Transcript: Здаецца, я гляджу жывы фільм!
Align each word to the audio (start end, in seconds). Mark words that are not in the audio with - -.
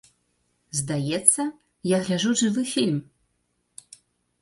Здаецца, 0.79 1.41
я 1.91 2.01
гляджу 2.07 2.33
жывы 2.43 2.67
фільм! 2.73 2.99